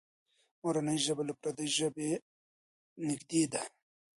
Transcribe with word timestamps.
مورنۍ 0.61 0.97
ژبه 1.05 1.23
له 1.29 1.33
پردۍ 1.41 1.67
ژبې 1.77 2.09
نږدې 3.07 3.43
ده. 3.53 3.63